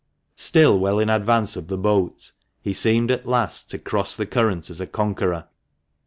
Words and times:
Still 0.39 0.79
well 0.79 0.97
in 0.97 1.11
advance 1.11 1.55
of 1.55 1.67
the 1.67 1.77
boat, 1.77 2.31
he 2.59 2.73
seemed 2.73 3.11
at 3.11 3.27
last 3.27 3.69
to 3.69 3.77
cross 3.77 4.15
the 4.15 4.25
current 4.25 4.71
as 4.71 4.81
a 4.81 4.87
conqueror. 4.87 5.47